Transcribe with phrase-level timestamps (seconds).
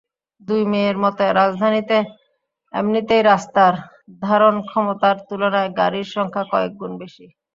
[0.41, 1.97] দুই মেয়রের মতে, রাজধানীতে
[2.73, 3.73] এমনিতেই রাস্তার
[4.21, 7.25] ধারণক্ষমতার তুলনায় গাড়ির সংখ্যা কয়েক গুণ বেশি।